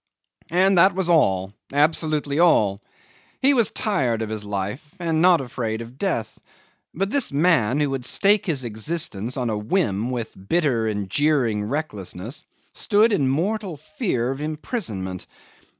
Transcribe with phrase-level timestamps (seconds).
[0.49, 2.81] And that was all absolutely all.
[3.39, 6.39] He was tired of his life, and not afraid of death.
[6.91, 11.07] But this man, who would stake his existence on a whim with a bitter and
[11.07, 12.43] jeering recklessness,
[12.73, 15.27] stood in mortal fear of imprisonment.